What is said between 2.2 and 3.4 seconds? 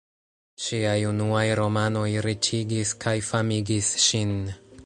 riĉigis kaj